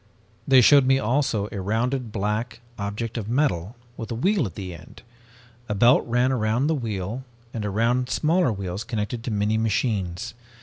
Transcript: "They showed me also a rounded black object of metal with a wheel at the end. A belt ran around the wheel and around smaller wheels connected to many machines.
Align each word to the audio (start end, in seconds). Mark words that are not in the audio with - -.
"They 0.47 0.61
showed 0.61 0.87
me 0.87 0.97
also 0.97 1.47
a 1.51 1.61
rounded 1.61 2.11
black 2.11 2.59
object 2.79 3.19
of 3.19 3.29
metal 3.29 3.75
with 3.97 4.09
a 4.09 4.15
wheel 4.15 4.47
at 4.47 4.55
the 4.55 4.73
end. 4.73 5.03
A 5.69 5.75
belt 5.75 6.03
ran 6.07 6.31
around 6.31 6.65
the 6.65 6.73
wheel 6.73 7.23
and 7.53 7.63
around 7.63 8.09
smaller 8.09 8.51
wheels 8.51 8.83
connected 8.83 9.23
to 9.25 9.29
many 9.29 9.59
machines. 9.59 10.33